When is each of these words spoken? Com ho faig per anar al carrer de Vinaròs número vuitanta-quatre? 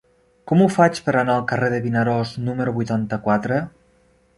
Com 0.51 0.63
ho 0.65 0.69
faig 0.75 1.01
per 1.09 1.13
anar 1.21 1.35
al 1.41 1.45
carrer 1.53 1.71
de 1.75 1.83
Vinaròs 1.85 2.35
número 2.49 2.77
vuitanta-quatre? 2.83 3.67